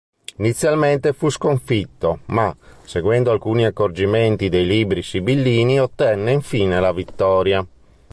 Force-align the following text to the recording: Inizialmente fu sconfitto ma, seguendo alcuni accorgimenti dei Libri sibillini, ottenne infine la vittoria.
Inizialmente 0.37 1.13
fu 1.13 1.29
sconfitto 1.29 2.21
ma, 2.29 2.57
seguendo 2.83 3.29
alcuni 3.29 3.65
accorgimenti 3.65 4.49
dei 4.49 4.65
Libri 4.65 5.03
sibillini, 5.03 5.79
ottenne 5.79 6.31
infine 6.31 6.79
la 6.79 6.91
vittoria. 6.91 7.63